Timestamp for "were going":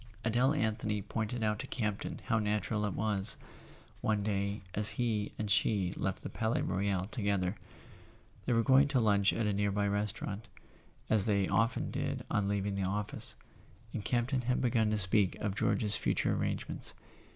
8.53-8.87